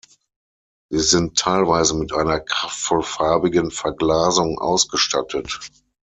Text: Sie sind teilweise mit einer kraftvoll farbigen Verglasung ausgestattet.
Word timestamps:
Sie 0.89 0.97
sind 0.97 1.37
teilweise 1.37 1.93
mit 1.95 2.11
einer 2.11 2.39
kraftvoll 2.39 3.03
farbigen 3.03 3.69
Verglasung 3.69 4.57
ausgestattet. 4.57 5.59